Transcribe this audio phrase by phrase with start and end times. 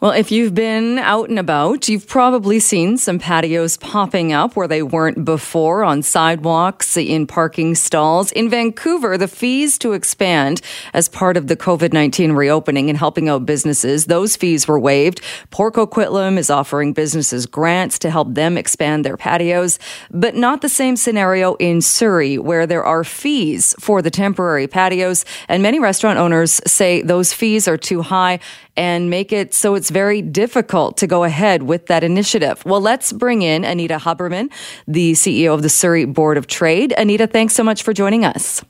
[0.00, 4.68] Well, if you've been out and about, you've probably seen some patios popping up where
[4.68, 8.30] they weren't before on sidewalks, in parking stalls.
[8.30, 10.60] In Vancouver, the fees to expand
[10.94, 15.20] as part of the COVID 19 reopening and helping out businesses, those fees were waived.
[15.50, 19.80] Port Coquitlam is offering businesses grants to help them expand their patios,
[20.12, 25.24] but not the same scenario in Surrey, where there are fees for the temporary patios.
[25.48, 28.38] And many restaurant owners say those fees are too high
[28.78, 32.64] and make it so it's very difficult to go ahead with that initiative.
[32.64, 34.50] Well, let's bring in Anita Huberman,
[34.86, 36.94] the CEO of the Surrey Board of Trade.
[36.96, 38.64] Anita, thanks so much for joining us.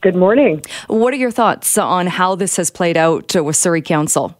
[0.00, 0.62] Good morning.
[0.86, 4.38] What are your thoughts on how this has played out with Surrey Council?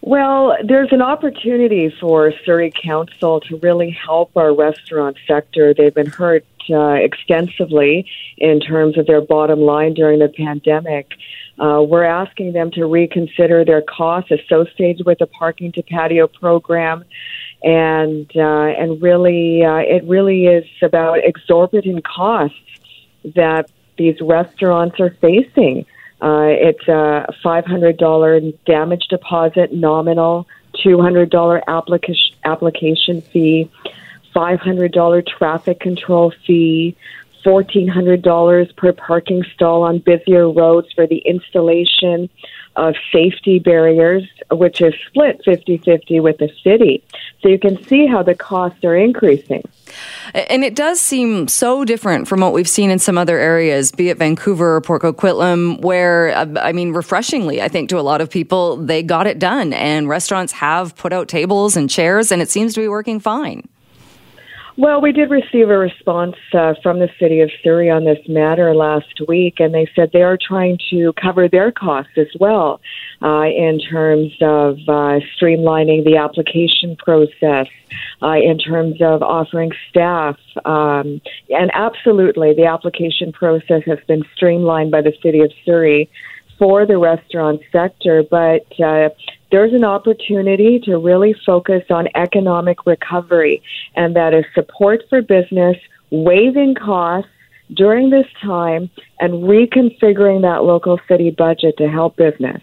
[0.00, 5.74] Well, there's an opportunity for Surrey Council to really help our restaurant sector.
[5.74, 11.12] They've been hurt uh, extensively in terms of their bottom line during the pandemic.
[11.58, 17.04] Uh, we're asking them to reconsider their costs associated with the parking to patio program,
[17.62, 22.58] and uh, and really, uh, it really is about exorbitant costs
[23.34, 25.86] that these restaurants are facing.
[26.20, 30.46] Uh, it's a $500 damage deposit nominal,
[30.84, 33.70] $200 application application fee,
[34.34, 36.96] $500 traffic control fee,
[37.46, 42.28] $1,400 per parking stall on busier roads for the installation
[42.74, 47.02] of safety barriers, which is split 50 50 with the city.
[47.40, 49.62] So you can see how the costs are increasing.
[50.34, 54.10] And it does seem so different from what we've seen in some other areas, be
[54.10, 58.20] it Vancouver or Port Coquitlam, where, uh, I mean, refreshingly, I think to a lot
[58.20, 59.72] of people, they got it done.
[59.72, 63.68] And restaurants have put out tables and chairs, and it seems to be working fine.
[64.78, 68.74] Well, we did receive a response uh, from the city of Surrey on this matter
[68.74, 72.82] last week, and they said they are trying to cover their costs as well
[73.22, 77.68] uh, in terms of uh, streamlining the application process,
[78.20, 80.36] uh, in terms of offering staff.
[80.66, 86.10] Um, and absolutely, the application process has been streamlined by the city of Surrey
[86.58, 89.08] for the restaurant sector, but uh,
[89.50, 93.62] there's an opportunity to really focus on economic recovery,
[93.94, 95.76] and that is support for business,
[96.10, 97.30] waiving costs
[97.74, 98.90] during this time,
[99.20, 102.62] and reconfiguring that local city budget to help business.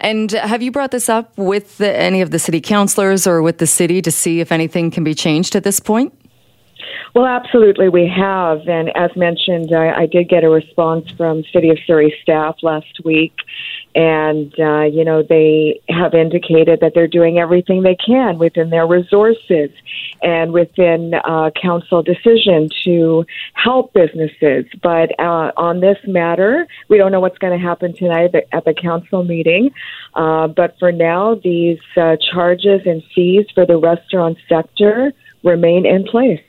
[0.00, 3.58] And have you brought this up with the, any of the city councillors or with
[3.58, 6.12] the city to see if anything can be changed at this point?
[7.14, 8.68] Well, absolutely, we have.
[8.68, 13.00] And as mentioned, I, I did get a response from City of Surrey staff last
[13.04, 13.34] week.
[13.94, 18.86] And, uh, you know, they have indicated that they're doing everything they can within their
[18.86, 19.70] resources
[20.22, 23.24] and within uh, council decision to
[23.54, 24.66] help businesses.
[24.82, 28.54] But uh, on this matter, we don't know what's going to happen tonight at the,
[28.54, 29.70] at the council meeting.
[30.14, 35.12] Uh, but for now, these uh, charges and fees for the restaurant sector
[35.42, 36.40] remain in place.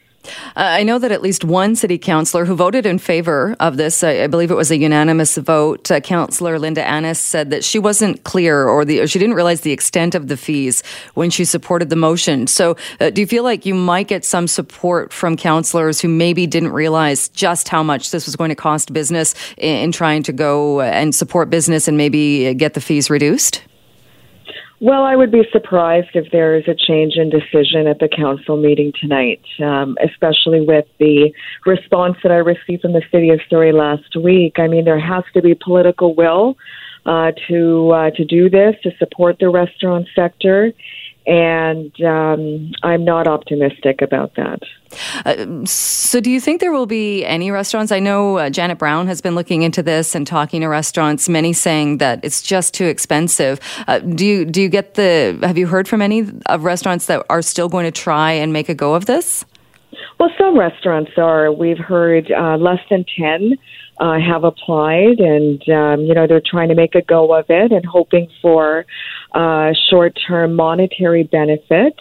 [0.55, 4.03] Uh, I know that at least one city councillor who voted in favor of this,
[4.03, 7.79] I, I believe it was a unanimous vote, uh, Councillor Linda Annis said that she
[7.79, 11.45] wasn't clear or, the, or she didn't realize the extent of the fees when she
[11.45, 12.47] supported the motion.
[12.47, 16.47] So, uh, do you feel like you might get some support from councillors who maybe
[16.47, 20.33] didn't realize just how much this was going to cost business in, in trying to
[20.33, 23.63] go and support business and maybe get the fees reduced?
[24.81, 28.55] Well, I would be surprised if there is a change in decision at the council
[28.55, 31.33] meeting tonight, um, especially with the
[31.65, 34.53] response that I received from the city of Surrey last week.
[34.57, 36.55] I mean, there has to be political will
[37.05, 40.71] uh, to uh, to do this to support the restaurant sector,
[41.25, 44.59] and um, I'm not optimistic about that.
[45.25, 47.91] Uh, so, do you think there will be any restaurants?
[47.91, 51.29] I know uh, Janet Brown has been looking into this and talking to restaurants.
[51.29, 53.59] Many saying that it's just too expensive.
[53.87, 55.37] Uh, do you do you get the?
[55.43, 58.69] Have you heard from any of restaurants that are still going to try and make
[58.69, 59.45] a go of this?
[60.19, 61.51] Well, some restaurants are.
[61.51, 63.57] We've heard uh, less than ten
[63.99, 67.71] uh, have applied, and um, you know they're trying to make a go of it
[67.71, 68.85] and hoping for
[69.33, 71.99] uh, short-term monetary benefit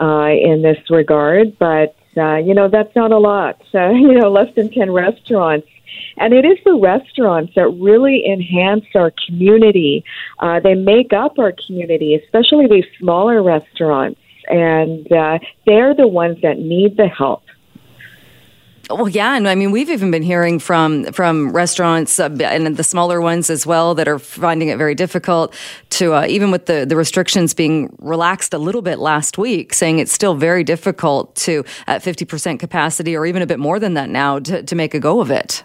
[0.00, 1.58] uh, in this regard.
[1.58, 3.60] But uh, you know that's not a lot.
[3.74, 5.68] Uh, you know, less than ten restaurants.
[6.16, 10.04] And it is the restaurants that really enhance our community.
[10.40, 14.18] Uh, they make up our community, especially these smaller restaurants.
[14.48, 17.42] And uh, they're the ones that need the help.
[18.90, 22.84] Well, yeah, and I mean we've even been hearing from from restaurants uh, and the
[22.84, 25.54] smaller ones as well that are finding it very difficult
[25.90, 29.98] to uh, even with the the restrictions being relaxed a little bit last week, saying
[29.98, 33.92] it's still very difficult to at fifty percent capacity or even a bit more than
[33.92, 35.64] that now to to make a go of it.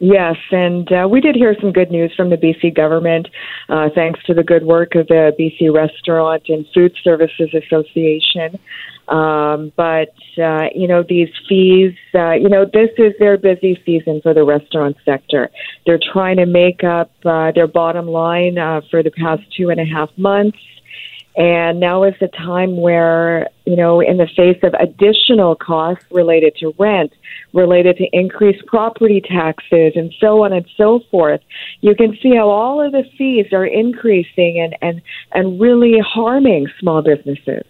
[0.00, 3.26] Yes, and uh, we did hear some good news from the BC government,
[3.68, 8.60] uh, thanks to the good work of the BC Restaurant and Food Services Association.
[9.08, 14.20] Um, but uh, you know these fees, uh, you know this is their busy season
[14.22, 15.50] for the restaurant sector.
[15.86, 19.80] They're trying to make up uh, their bottom line uh, for the past two and
[19.80, 20.58] a half months.
[21.38, 26.56] And now is the time where, you know, in the face of additional costs related
[26.56, 27.12] to rent,
[27.54, 31.40] related to increased property taxes, and so on and so forth,
[31.80, 35.00] you can see how all of the fees are increasing and, and,
[35.30, 37.64] and really harming small businesses.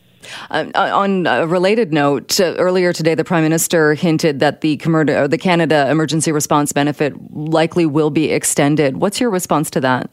[0.50, 5.38] Uh, on a related note, uh, earlier today, the Prime Minister hinted that the, the
[5.38, 8.96] Canada Emergency Response Benefit likely will be extended.
[8.96, 10.10] What's your response to that?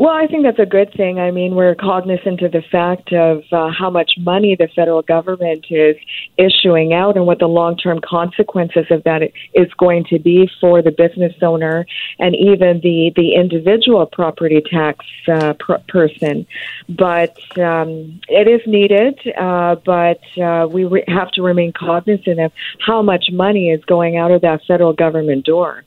[0.00, 1.18] Well, I think that's a good thing.
[1.20, 5.66] I mean, we're cognizant of the fact of uh, how much money the federal government
[5.68, 5.94] is
[6.38, 9.20] issuing out and what the long term consequences of that
[9.52, 11.84] is going to be for the business owner
[12.18, 16.46] and even the, the individual property tax uh, pr- person.
[16.88, 22.52] But um, it is needed, uh, but uh, we re- have to remain cognizant of
[22.86, 25.84] how much money is going out of that federal government door.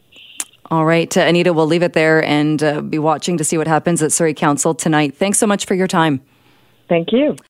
[0.74, 3.68] All right, uh, Anita, we'll leave it there and uh, be watching to see what
[3.68, 5.16] happens at Surrey Council tonight.
[5.16, 6.20] Thanks so much for your time.
[6.90, 7.36] Thank you.